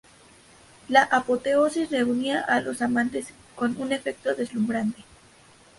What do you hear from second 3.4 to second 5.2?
con un efecto deslumbrante.